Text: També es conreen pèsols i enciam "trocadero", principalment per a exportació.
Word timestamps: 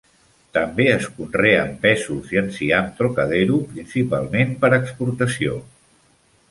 També 0.57 0.85
es 0.93 1.03
conreen 1.17 1.75
pèsols 1.83 2.33
i 2.37 2.41
enciam 2.43 2.89
"trocadero", 3.03 3.61
principalment 3.75 4.59
per 4.65 4.73
a 4.75 4.83
exportació. 4.85 5.63